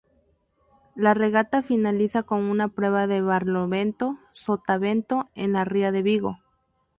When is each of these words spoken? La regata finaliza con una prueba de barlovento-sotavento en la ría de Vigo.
La 0.95 1.13
regata 1.13 1.61
finaliza 1.61 2.23
con 2.23 2.45
una 2.45 2.69
prueba 2.69 3.05
de 3.05 3.21
barlovento-sotavento 3.21 5.29
en 5.35 5.53
la 5.53 5.63
ría 5.63 5.91
de 5.91 6.01
Vigo. 6.01 6.39